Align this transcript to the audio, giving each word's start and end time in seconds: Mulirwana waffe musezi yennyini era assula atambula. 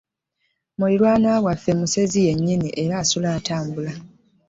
Mulirwana 0.77 1.31
waffe 1.45 1.71
musezi 1.79 2.19
yennyini 2.27 2.69
era 2.83 2.95
assula 3.01 3.29
atambula. 3.37 3.93